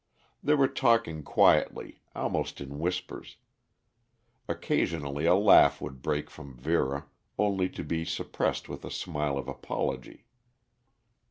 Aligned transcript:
They 0.41 0.55
were 0.55 0.67
talking 0.67 1.21
quietly, 1.21 2.01
almost 2.15 2.59
in 2.59 2.79
whispers. 2.79 3.37
Occasionally 4.47 5.27
a 5.27 5.35
laugh 5.35 5.79
would 5.79 6.01
break 6.01 6.31
from 6.31 6.57
Vera, 6.57 7.05
only 7.37 7.69
to 7.69 7.83
be 7.83 8.03
suppressed 8.03 8.67
with 8.67 8.83
a 8.83 8.89
smile 8.89 9.37
of 9.37 9.47
apology. 9.47 10.25